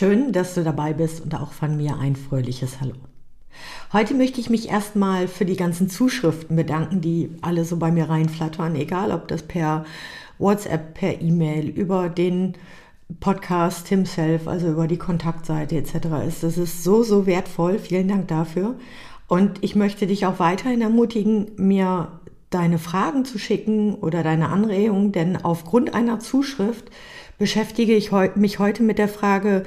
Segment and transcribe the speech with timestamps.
[0.00, 2.94] Schön, dass du dabei bist und auch von mir ein fröhliches Hallo.
[3.92, 8.08] Heute möchte ich mich erstmal für die ganzen Zuschriften bedanken, die alle so bei mir
[8.08, 9.84] reinflattern, egal ob das per
[10.38, 12.54] WhatsApp, per E-Mail, über den
[13.20, 15.92] Podcast himself, also über die Kontaktseite etc.
[16.26, 16.44] ist.
[16.44, 17.78] Das ist so, so wertvoll.
[17.78, 18.76] Vielen Dank dafür.
[19.28, 25.12] Und ich möchte dich auch weiterhin ermutigen, mir deine Fragen zu schicken oder deine Anregungen,
[25.12, 26.90] denn aufgrund einer Zuschrift
[27.40, 29.64] beschäftige ich mich heute mit der Frage,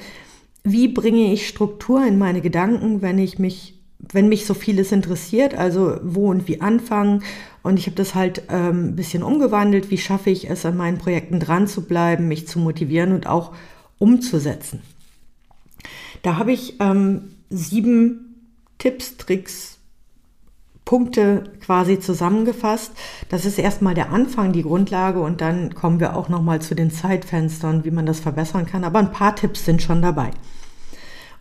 [0.63, 5.53] wie bringe ich Struktur in meine Gedanken, wenn ich mich, wenn mich so vieles interessiert,
[5.55, 7.23] also wo und wie anfangen.
[7.63, 9.91] Und ich habe das halt ähm, ein bisschen umgewandelt.
[9.91, 13.53] Wie schaffe ich es, an meinen Projekten dran zu bleiben, mich zu motivieren und auch
[13.99, 14.81] umzusetzen?
[16.21, 18.35] Da habe ich ähm, sieben
[18.77, 19.73] Tipps, Tricks,
[20.85, 22.91] Punkte quasi zusammengefasst.
[23.29, 26.91] Das ist erstmal der Anfang, die Grundlage und dann kommen wir auch nochmal zu den
[26.91, 28.83] Zeitfenstern, wie man das verbessern kann.
[28.83, 30.31] Aber ein paar Tipps sind schon dabei.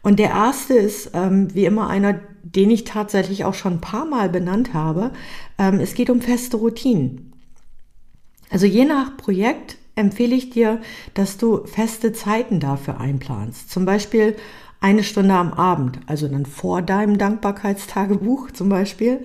[0.03, 4.05] Und der erste ist ähm, wie immer einer, den ich tatsächlich auch schon ein paar
[4.05, 5.13] Mal benannt habe.
[5.59, 7.33] Ähm, es geht um feste Routinen.
[8.51, 10.81] Also je nach Projekt empfehle ich dir,
[11.15, 13.71] dass du feste Zeiten dafür einplanst.
[13.71, 14.37] Zum Beispiel
[14.81, 19.23] eine Stunde am Abend, also dann vor deinem Dankbarkeitstagebuch zum Beispiel,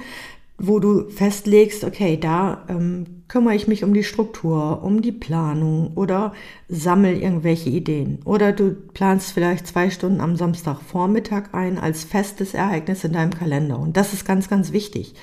[0.58, 5.92] wo du festlegst, okay, da ähm, kümmere ich mich um die Struktur, um die Planung
[5.96, 6.34] oder
[6.68, 8.20] sammel irgendwelche Ideen.
[8.26, 13.78] Oder du planst vielleicht zwei Stunden am Samstagvormittag ein als festes Ereignis in deinem Kalender.
[13.78, 15.14] Und das ist ganz, ganz wichtig,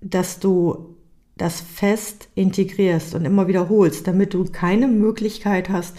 [0.00, 0.96] dass du
[1.36, 5.96] das fest integrierst und immer wiederholst, damit du keine Möglichkeit hast,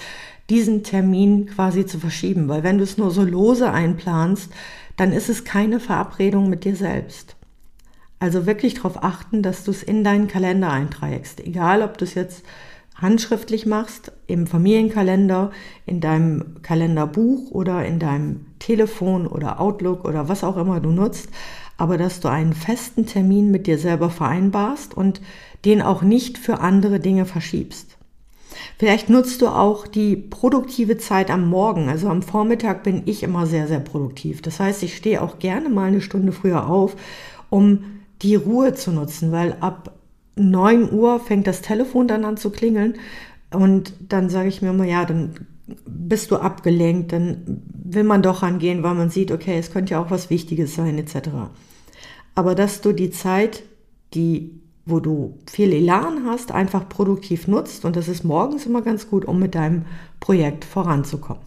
[0.50, 2.50] diesen Termin quasi zu verschieben.
[2.50, 4.52] Weil wenn du es nur so lose einplanst,
[4.98, 7.38] dann ist es keine Verabredung mit dir selbst.
[8.22, 11.40] Also wirklich darauf achten, dass du es in deinen Kalender einträgst.
[11.40, 12.44] Egal, ob du es jetzt
[12.94, 15.50] handschriftlich machst, im Familienkalender,
[15.88, 21.30] in deinem Kalenderbuch oder in deinem Telefon oder Outlook oder was auch immer du nutzt,
[21.78, 25.20] aber dass du einen festen Termin mit dir selber vereinbarst und
[25.66, 27.98] den auch nicht für andere Dinge verschiebst.
[28.78, 31.90] Vielleicht nutzt du auch die produktive Zeit am Morgen.
[31.90, 34.44] Also am Vormittag bin ich immer sehr, sehr produktiv.
[34.44, 36.96] Das heißt, ich stehe auch gerne mal eine Stunde früher auf,
[37.50, 37.84] um
[38.22, 39.98] die Ruhe zu nutzen, weil ab
[40.36, 42.96] 9 Uhr fängt das Telefon dann an zu klingeln
[43.54, 45.36] und dann sage ich mir immer, ja, dann
[45.86, 50.02] bist du abgelenkt, dann will man doch rangehen, weil man sieht, okay, es könnte ja
[50.02, 51.30] auch was Wichtiges sein, etc.
[52.36, 53.64] Aber dass du die Zeit,
[54.14, 59.10] die, wo du viel Elan hast, einfach produktiv nutzt und das ist morgens immer ganz
[59.10, 59.86] gut, um mit deinem
[60.20, 61.44] Projekt voranzukommen.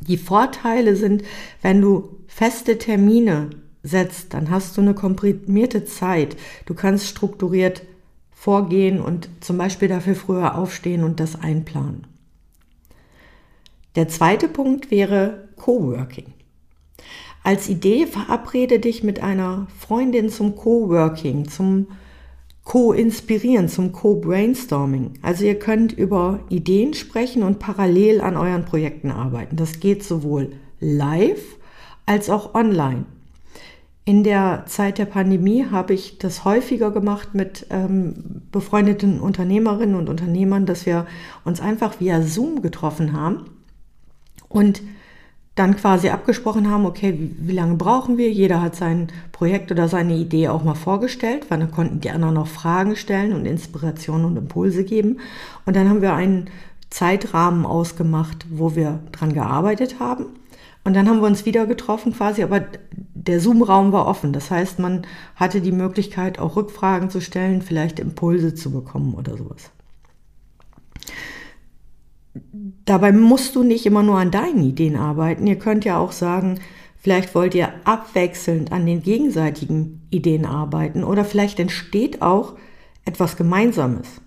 [0.00, 1.22] Die Vorteile sind,
[1.62, 3.50] wenn du feste Termine
[3.82, 6.36] setzt, dann hast du eine komprimierte Zeit.
[6.66, 7.82] Du kannst strukturiert
[8.30, 12.06] vorgehen und zum Beispiel dafür früher aufstehen und das einplanen.
[13.94, 16.32] Der zweite Punkt wäre Coworking.
[17.44, 21.88] Als Idee verabrede dich mit einer Freundin zum Coworking, zum
[22.64, 25.14] Co-Inspirieren, zum Co-Brainstorming.
[25.22, 29.56] Also ihr könnt über Ideen sprechen und parallel an euren Projekten arbeiten.
[29.56, 31.58] Das geht sowohl live
[32.06, 33.04] als auch online.
[34.04, 40.08] In der Zeit der Pandemie habe ich das häufiger gemacht mit ähm, befreundeten Unternehmerinnen und
[40.08, 41.06] Unternehmern, dass wir
[41.44, 43.44] uns einfach via Zoom getroffen haben
[44.48, 44.82] und
[45.54, 48.32] dann quasi abgesprochen haben, okay, wie, wie, lange brauchen wir?
[48.32, 52.34] Jeder hat sein Projekt oder seine Idee auch mal vorgestellt, weil dann konnten die anderen
[52.34, 55.20] noch Fragen stellen und Inspirationen und Impulse geben.
[55.66, 56.48] Und dann haben wir einen
[56.88, 60.26] Zeitrahmen ausgemacht, wo wir dran gearbeitet haben.
[60.84, 62.64] Und dann haben wir uns wieder getroffen quasi, aber
[63.26, 64.32] der Zoom-Raum war offen.
[64.32, 69.36] Das heißt, man hatte die Möglichkeit, auch Rückfragen zu stellen, vielleicht Impulse zu bekommen oder
[69.36, 69.70] sowas.
[72.84, 75.46] Dabei musst du nicht immer nur an deinen Ideen arbeiten.
[75.46, 76.60] Ihr könnt ja auch sagen,
[76.96, 82.54] vielleicht wollt ihr abwechselnd an den gegenseitigen Ideen arbeiten oder vielleicht entsteht auch
[83.04, 84.20] etwas Gemeinsames.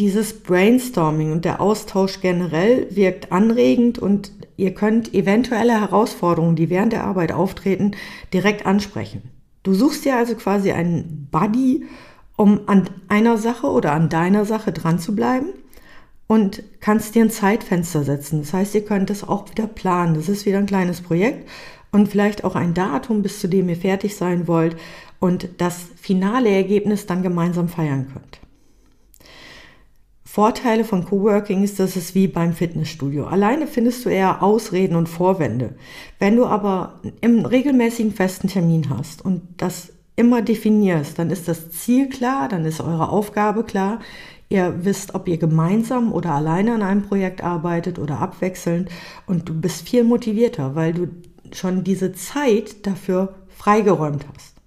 [0.00, 6.92] Dieses Brainstorming und der Austausch generell wirkt anregend und Ihr könnt eventuelle Herausforderungen, die während
[6.92, 7.92] der Arbeit auftreten,
[8.34, 9.22] direkt ansprechen.
[9.62, 11.86] Du suchst dir also quasi einen Buddy,
[12.36, 15.46] um an einer Sache oder an deiner Sache dran zu bleiben.
[16.26, 18.40] und kannst dir ein Zeitfenster setzen.
[18.40, 20.14] Das heißt, ihr könnt das auch wieder planen.
[20.14, 21.48] Das ist wieder ein kleines Projekt
[21.90, 24.76] und vielleicht auch ein Datum, bis zu dem ihr fertig sein wollt
[25.20, 28.40] und das finale Ergebnis dann gemeinsam feiern könnt.
[30.32, 33.26] Vorteile von Coworking ist, dass es wie beim Fitnessstudio.
[33.26, 35.74] Alleine findest du eher Ausreden und Vorwände.
[36.20, 41.72] Wenn du aber im regelmäßigen festen Termin hast und das immer definierst, dann ist das
[41.72, 43.98] Ziel klar, dann ist eure Aufgabe klar.
[44.48, 48.88] Ihr wisst, ob ihr gemeinsam oder alleine an einem Projekt arbeitet oder abwechselnd
[49.26, 51.08] und du bist viel motivierter, weil du
[51.50, 54.59] schon diese Zeit dafür freigeräumt hast.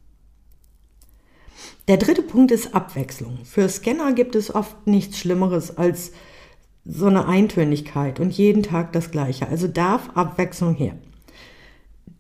[1.90, 3.40] Der dritte Punkt ist Abwechslung.
[3.44, 6.14] Für Scanner gibt es oft nichts Schlimmeres als
[6.86, 9.50] so eine Eintönigkeit und jeden Tag das Gleiche.
[9.50, 10.94] Also darf Abwechslung her.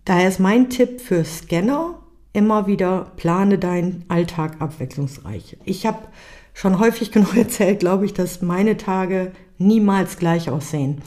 [0.03, 1.99] Daher ist mein Tipp für Scanner
[2.33, 5.57] immer wieder, plane deinen Alltag abwechslungsreich.
[5.63, 6.07] Ich habe
[6.53, 11.01] schon häufig genug erzählt, glaube ich, dass meine Tage niemals gleich aussehen.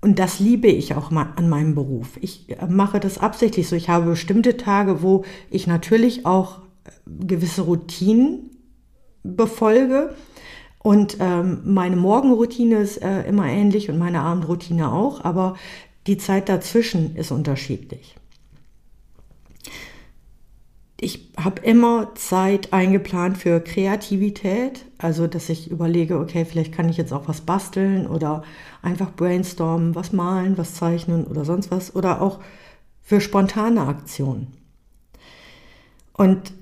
[0.00, 2.18] Und das liebe ich auch an meinem Beruf.
[2.20, 3.76] Ich mache das absichtlich so.
[3.76, 6.61] Ich habe bestimmte Tage, wo ich natürlich auch
[7.06, 8.50] gewisse Routinen
[9.22, 10.14] befolge.
[10.78, 15.56] Und ähm, meine Morgenroutine ist äh, immer ähnlich und meine Abendroutine auch, aber
[16.08, 18.16] die Zeit dazwischen ist unterschiedlich.
[21.04, 26.96] Ich habe immer Zeit eingeplant für Kreativität, also dass ich überlege, okay, vielleicht kann ich
[26.96, 28.44] jetzt auch was basteln oder
[28.82, 32.40] einfach brainstormen, was malen, was zeichnen oder sonst was oder auch
[33.00, 34.48] für spontane Aktionen.
[36.12, 36.52] Und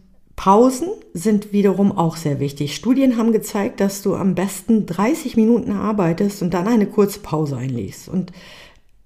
[0.40, 2.74] Pausen sind wiederum auch sehr wichtig.
[2.74, 7.58] Studien haben gezeigt, dass du am besten 30 Minuten arbeitest und dann eine kurze Pause
[7.58, 8.08] einlegst.
[8.08, 8.32] Und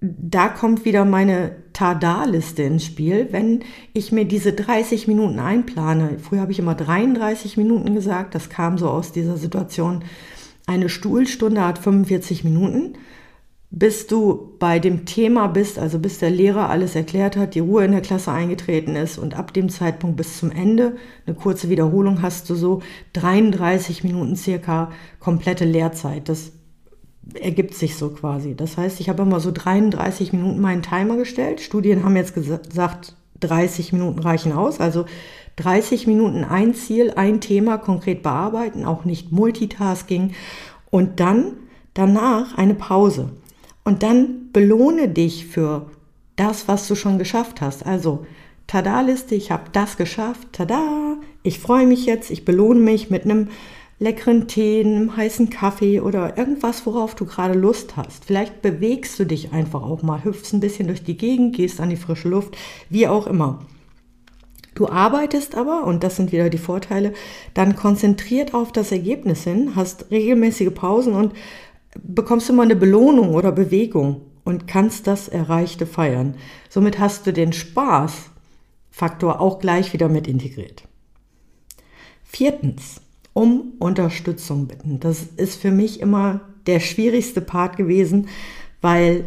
[0.01, 3.65] da kommt wieder meine Tada-Liste ins Spiel, wenn
[3.95, 6.21] ich mir diese 30 Minuten einplane.
[6.21, 10.05] Früher habe ich immer 33 Minuten gesagt, das kam so aus dieser Situation.
[10.69, 12.95] Eine Stuhlstunde hat 45 Minuten
[13.77, 17.85] bis du bei dem Thema bist, also bis der Lehrer alles erklärt hat, die Ruhe
[17.85, 20.95] in der Klasse eingetreten ist und ab dem Zeitpunkt bis zum Ende,
[21.27, 22.83] eine kurze Wiederholung, hast du so
[23.15, 26.29] 33 Minuten circa komplette Lehrzeit.
[26.29, 26.53] Das
[27.35, 28.55] ergibt sich so quasi.
[28.55, 31.61] Das heißt, ich habe immer so 33 Minuten meinen Timer gestellt.
[31.61, 34.79] Studien haben jetzt gesagt, 30 Minuten reichen aus.
[34.79, 35.05] Also
[35.57, 40.33] 30 Minuten ein Ziel, ein Thema konkret bearbeiten, auch nicht Multitasking.
[40.91, 41.55] Und dann
[41.93, 43.31] danach eine Pause.
[43.85, 45.91] Und dann belohne dich für
[46.37, 47.87] das, was du schon geschafft hast.
[47.87, 48.27] Also,
[48.67, 53.49] Tada-Liste, ich habe das geschafft, tada, ich freue mich jetzt, ich belohne mich mit einem
[53.99, 58.25] leckeren Tee, einem heißen Kaffee oder irgendwas, worauf du gerade Lust hast.
[58.25, 61.91] Vielleicht bewegst du dich einfach auch mal, hüpfst ein bisschen durch die Gegend, gehst an
[61.91, 62.57] die frische Luft,
[62.89, 63.65] wie auch immer.
[64.75, 67.13] Du arbeitest aber, und das sind wieder die Vorteile,
[67.55, 71.33] dann konzentriert auf das Ergebnis hin, hast regelmäßige Pausen und
[72.03, 76.35] bekommst du mal eine Belohnung oder Bewegung und kannst das Erreichte feiern.
[76.69, 80.85] Somit hast du den Spaßfaktor auch gleich wieder mit integriert.
[82.25, 83.01] Viertens,
[83.33, 85.01] um Unterstützung bitten.
[85.01, 88.29] Das ist für mich immer der schwierigste Part gewesen,
[88.81, 89.25] weil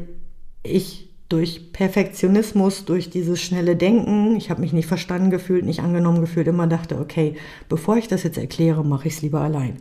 [0.64, 6.22] ich durch Perfektionismus, durch dieses schnelle Denken, ich habe mich nicht verstanden gefühlt, nicht angenommen
[6.22, 7.36] gefühlt, immer dachte, okay,
[7.68, 9.78] bevor ich das jetzt erkläre, mache ich es lieber allein.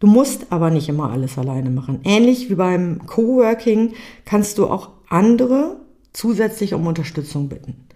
[0.00, 2.00] Du musst aber nicht immer alles alleine machen.
[2.04, 5.76] Ähnlich wie beim Coworking kannst du auch andere
[6.12, 7.88] zusätzlich um Unterstützung bitten.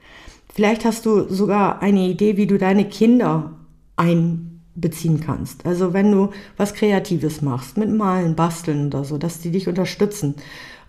[0.52, 3.52] Vielleicht hast du sogar eine Idee, wie du deine Kinder
[3.96, 5.64] einbeziehen kannst.
[5.64, 10.34] Also wenn du was Kreatives machst, mit Malen, Basteln oder so, dass die dich unterstützen.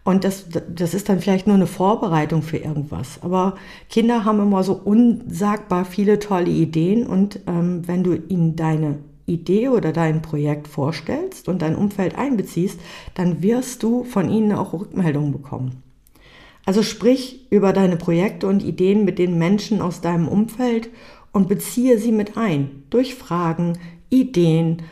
[0.04, 3.20] Und das, das ist dann vielleicht nur eine Vorbereitung für irgendwas.
[3.22, 3.56] Aber
[3.90, 9.70] Kinder haben immer so unsagbar viele tolle Ideen und ähm, wenn du ihnen deine Idee
[9.70, 12.80] oder dein Projekt vorstellst und dein Umfeld einbeziehst,
[13.14, 15.84] dann wirst du von ihnen auch Rückmeldungen bekommen.
[16.66, 20.90] Also sprich über deine Projekte und Ideen mit den Menschen aus deinem Umfeld
[21.32, 23.78] und beziehe sie mit ein durch Fragen,
[24.10, 24.84] Ideen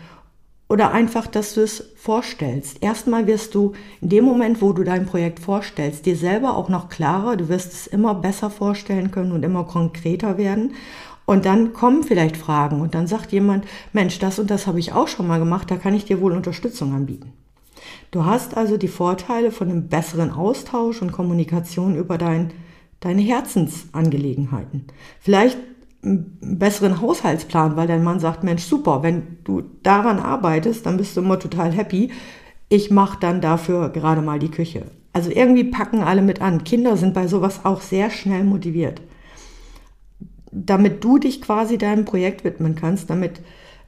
[0.68, 2.82] oder einfach, dass du es vorstellst.
[2.82, 6.88] Erstmal wirst du in dem Moment, wo du dein Projekt vorstellst, dir selber auch noch
[6.88, 10.74] klarer, du wirst es immer besser vorstellen können und immer konkreter werden.
[11.32, 14.92] Und dann kommen vielleicht Fragen und dann sagt jemand, Mensch, das und das habe ich
[14.92, 17.32] auch schon mal gemacht, da kann ich dir wohl Unterstützung anbieten.
[18.12, 22.52] Du hast also die Vorteile von einem besseren Austausch und Kommunikation über dein,
[23.00, 24.88] deine Herzensangelegenheiten.
[25.22, 25.58] Vielleicht
[26.04, 31.16] einen besseren Haushaltsplan, weil dein Mann sagt, Mensch, super, wenn du daran arbeitest, dann bist
[31.16, 32.12] du immer total happy.
[32.68, 34.84] Ich mache dann dafür gerade mal die Küche.
[35.14, 36.66] Also irgendwie packen alle mit an.
[36.66, 39.00] Kinder sind bei sowas auch sehr schnell motiviert
[40.52, 43.42] damit du dich quasi deinem Projekt widmen kannst, damit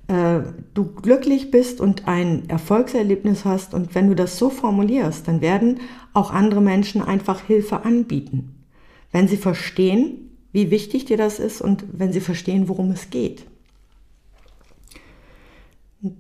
[0.08, 0.42] äh,
[0.74, 5.80] du glücklich bist und ein Erfolgserlebnis hast und wenn du das so formulierst, dann werden
[6.14, 8.66] auch andere Menschen einfach Hilfe anbieten,
[9.12, 13.46] wenn sie verstehen, wie wichtig dir das ist und wenn sie verstehen, worum es geht.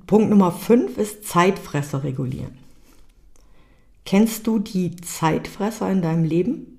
[0.08, 2.58] Punkt Nummer 5 ist Zeitfresser regulieren.
[4.06, 6.73] Kennst du die Zeitfresser in deinem Leben?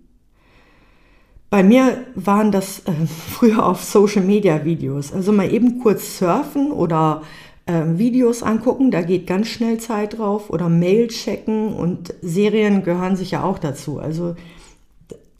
[1.55, 2.91] Bei mir waren das äh,
[3.31, 5.13] früher auf Social Media Videos.
[5.13, 7.23] Also mal eben kurz surfen oder
[7.67, 10.51] äh, Videos angucken, da geht ganz schnell Zeit drauf.
[10.51, 14.01] Oder Mail checken und Serien gehören sicher auch dazu.
[14.01, 14.35] Also,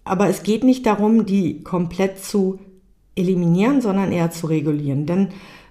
[0.05, 2.61] aber es geht nicht darum, die komplett zu
[3.17, 5.07] eliminieren, sondern eher zu regulieren.
[5.07, 5.31] Denn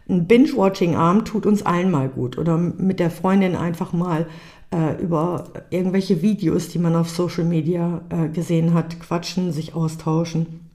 [0.10, 2.38] ein Binge-Watching-Arm tut uns allen mal gut.
[2.38, 4.28] Oder mit der Freundin einfach mal
[4.74, 10.70] äh, über irgendwelche Videos, die man auf Social Media äh, gesehen hat, quatschen, sich austauschen,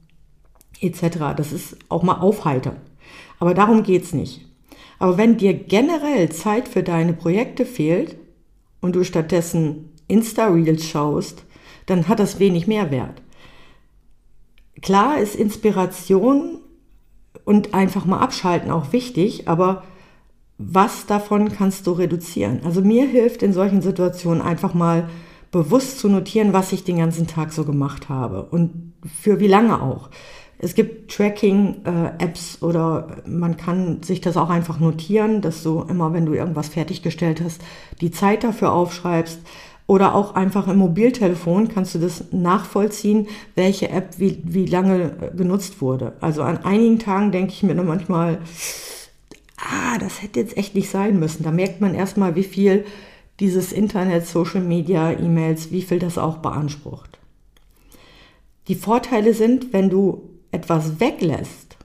[0.79, 1.35] etc.
[1.35, 2.77] Das ist auch mal aufheitern.
[3.39, 4.45] Aber darum geht es nicht.
[4.99, 8.15] Aber wenn dir generell Zeit für deine Projekte fehlt
[8.81, 11.43] und du stattdessen Insta-Reels schaust,
[11.85, 13.21] dann hat das wenig Mehrwert.
[14.81, 16.59] Klar ist Inspiration
[17.43, 19.83] und einfach mal abschalten auch wichtig, aber
[20.59, 22.59] was davon kannst du reduzieren?
[22.65, 25.09] Also mir hilft in solchen Situationen einfach mal
[25.51, 29.81] bewusst zu notieren, was ich den ganzen Tag so gemacht habe und für wie lange
[29.81, 30.09] auch.
[30.61, 36.11] Es gibt Tracking-Apps äh, oder man kann sich das auch einfach notieren, dass du immer,
[36.11, 37.61] wenn du irgendwas fertiggestellt hast,
[38.01, 39.39] die Zeit dafür aufschreibst.
[39.87, 45.35] Oder auch einfach im Mobiltelefon kannst du das nachvollziehen, welche App wie, wie lange äh,
[45.35, 46.13] genutzt wurde.
[46.19, 48.39] Also an einigen Tagen denke ich mir manchmal,
[49.59, 51.43] ah, das hätte jetzt echt nicht sein müssen.
[51.43, 52.85] Da merkt man erstmal, wie viel
[53.39, 57.19] dieses Internet, Social Media, E-Mails, wie viel das auch beansprucht.
[58.67, 61.77] Die Vorteile sind, wenn du etwas weglässt,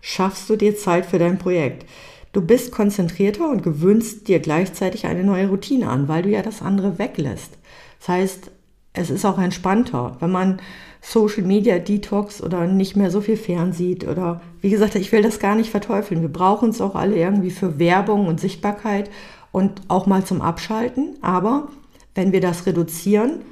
[0.00, 1.86] schaffst du dir Zeit für dein Projekt.
[2.32, 6.62] Du bist konzentrierter und gewöhnst dir gleichzeitig eine neue Routine an, weil du ja das
[6.62, 7.58] andere weglässt.
[8.00, 8.50] Das heißt,
[8.94, 10.60] es ist auch entspannter, wenn man
[11.02, 15.38] Social Media Detox oder nicht mehr so viel fernsieht oder wie gesagt, ich will das
[15.38, 16.22] gar nicht verteufeln.
[16.22, 19.10] Wir brauchen es auch alle irgendwie für Werbung und Sichtbarkeit
[19.52, 21.18] und auch mal zum Abschalten.
[21.20, 21.68] Aber
[22.14, 23.42] wenn wir das reduzieren,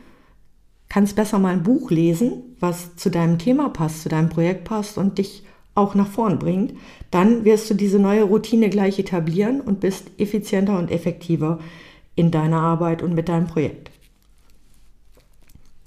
[0.89, 4.97] kannst besser mal ein Buch lesen, was zu deinem Thema passt, zu deinem Projekt passt
[4.97, 5.45] und dich
[5.75, 6.75] auch nach vorn bringt.
[7.11, 11.59] Dann wirst du diese neue Routine gleich etablieren und bist effizienter und effektiver
[12.15, 13.91] in deiner Arbeit und mit deinem Projekt.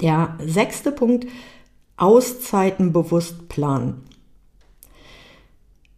[0.02, 1.28] Der sechste Punkt,
[1.98, 4.04] Auszeiten bewusst planen.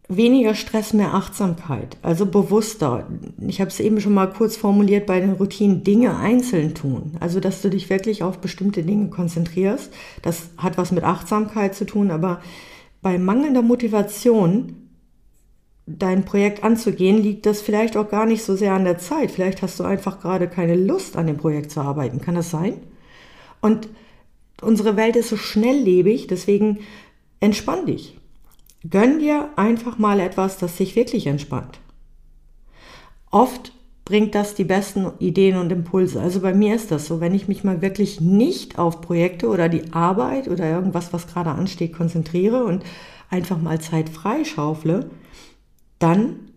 [0.10, 3.08] Weniger Stress, mehr Achtsamkeit, also bewusster.
[3.46, 7.18] Ich habe es eben schon mal kurz formuliert bei den Routinen, Dinge einzeln tun.
[7.20, 9.92] Also, dass du dich wirklich auf bestimmte Dinge konzentrierst.
[10.22, 12.39] Das hat was mit Achtsamkeit zu tun, aber
[13.01, 14.88] bei mangelnder Motivation,
[15.86, 19.32] dein Projekt anzugehen, liegt das vielleicht auch gar nicht so sehr an der Zeit.
[19.32, 22.22] Vielleicht hast du einfach gerade keine Lust, an dem Projekt zu arbeiten.
[22.22, 22.75] Kann das sein?
[23.62, 23.88] Und
[24.62, 26.80] unsere Welt ist so schnelllebig, deswegen
[27.40, 28.18] entspann dich.
[28.90, 31.80] Gönn dir einfach mal etwas, das dich wirklich entspannt.
[33.32, 33.74] Oft
[34.06, 36.22] bringt das die besten Ideen und Impulse.
[36.22, 39.68] Also bei mir ist das so, wenn ich mich mal wirklich nicht auf Projekte oder
[39.68, 42.84] die Arbeit oder irgendwas, was gerade ansteht, konzentriere und
[43.30, 45.10] einfach mal Zeit freischaufle,
[46.00, 46.52] dann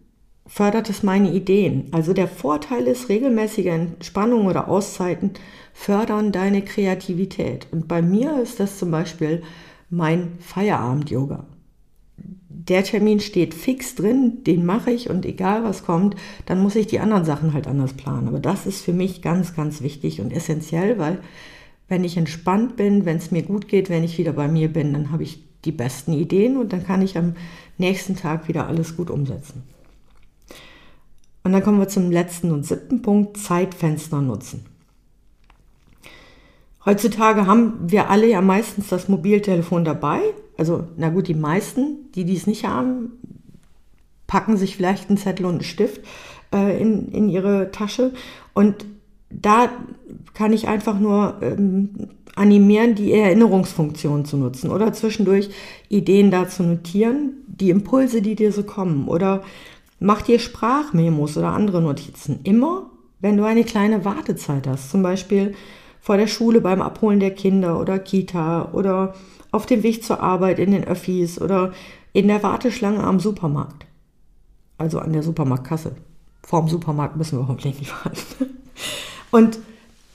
[0.50, 1.87] fördert es meine Ideen.
[1.92, 5.30] Also der Vorteil ist, regelmäßige Entspannung oder Auszeiten
[5.73, 7.69] fördern deine Kreativität.
[7.71, 9.42] Und bei mir ist das zum Beispiel
[9.90, 11.47] mein Feierabend-Yoga.
[12.49, 16.16] Der Termin steht fix drin, den mache ich und egal was kommt,
[16.47, 18.26] dann muss ich die anderen Sachen halt anders planen.
[18.26, 21.19] Aber das ist für mich ganz, ganz wichtig und essentiell, weil
[21.88, 24.92] wenn ich entspannt bin, wenn es mir gut geht, wenn ich wieder bei mir bin,
[24.95, 27.35] dann habe ich die besten Ideen und dann kann ich am
[27.78, 29.62] nächsten Tag wieder alles gut umsetzen.
[31.42, 34.66] Und dann kommen wir zum letzten und siebten Punkt, Zeitfenster nutzen.
[36.85, 40.20] Heutzutage haben wir alle ja meistens das Mobiltelefon dabei.
[40.56, 43.12] Also, na gut, die meisten, die dies nicht haben,
[44.26, 46.02] packen sich vielleicht einen Zettel und einen Stift
[46.52, 48.12] äh, in, in ihre Tasche.
[48.54, 48.87] Und
[49.30, 49.70] da
[50.35, 51.90] kann ich einfach nur ähm,
[52.35, 55.50] animieren, die Erinnerungsfunktion zu nutzen oder zwischendurch
[55.88, 59.42] Ideen da zu notieren, die Impulse, die dir so kommen oder
[60.00, 62.40] Mach dir Sprachmemos oder andere Notizen.
[62.45, 62.90] Immer,
[63.21, 64.90] wenn du eine kleine Wartezeit hast.
[64.90, 65.54] Zum Beispiel
[66.00, 69.14] vor der Schule beim Abholen der Kinder oder Kita oder
[69.52, 71.73] auf dem Weg zur Arbeit in den Öffis oder
[72.14, 73.85] in der Warteschlange am Supermarkt.
[74.78, 75.97] Also an der Supermarktkasse.
[76.42, 78.59] Vorm Supermarkt müssen wir hoffentlich nicht warten.
[79.30, 79.59] Und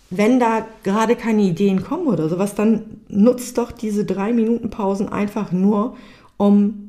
[0.10, 5.10] wenn da gerade keine Ideen kommen oder sowas, dann nutzt doch diese drei Minuten Pausen
[5.10, 5.96] einfach nur,
[6.38, 6.85] um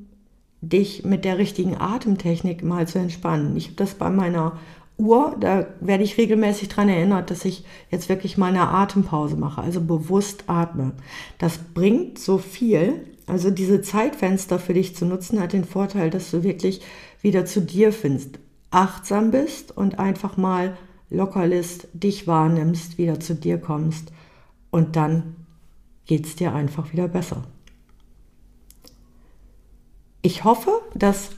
[0.68, 3.56] dich mit der richtigen Atemtechnik mal zu entspannen.
[3.56, 4.58] Ich habe das bei meiner
[4.98, 9.60] Uhr, da werde ich regelmäßig daran erinnert, dass ich jetzt wirklich mal eine Atempause mache,
[9.60, 10.92] also bewusst atme.
[11.38, 13.04] Das bringt so viel.
[13.26, 16.80] Also diese Zeitfenster für dich zu nutzen, hat den Vorteil, dass du wirklich
[17.22, 18.38] wieder zu dir findest,
[18.70, 20.76] achtsam bist und einfach mal
[21.10, 24.12] locker lässt, dich wahrnimmst, wieder zu dir kommst
[24.70, 25.34] und dann
[26.06, 27.42] geht es dir einfach wieder besser.
[30.26, 31.30] Ich hoffe, das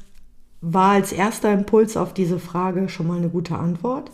[0.62, 4.10] war als erster Impuls auf diese Frage schon mal eine gute Antwort.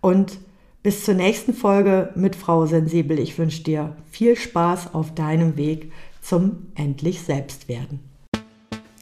[0.00, 0.38] Und
[0.82, 3.20] bis zur nächsten Folge mit Frau Sensibel.
[3.20, 8.00] Ich wünsche dir viel Spaß auf deinem Weg zum endlich Selbstwerden.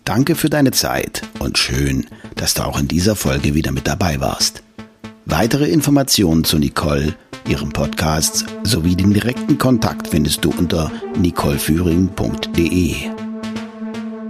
[0.05, 2.05] Danke für deine Zeit und schön,
[2.37, 4.63] dass du auch in dieser Folge wieder mit dabei warst.
[5.25, 7.15] Weitere Informationen zu Nicole,
[7.49, 13.14] ihrem Podcast sowie den direkten Kontakt findest du unter nicoleführing.de.